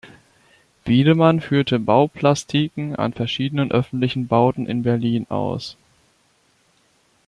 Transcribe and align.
Widemann 0.83 1.41
führte 1.41 1.77
Bauplastiken 1.77 2.95
an 2.95 3.13
verschiedenen 3.13 3.71
öffentlichen 3.71 4.25
Bauten 4.27 4.65
in 4.65 4.81
Berlin 4.81 5.27
aus. 5.29 5.77